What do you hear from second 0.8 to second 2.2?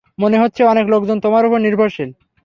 লোকজন তোমার উপর নির্ভরশীল।